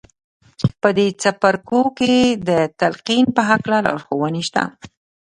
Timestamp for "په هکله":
3.35-3.77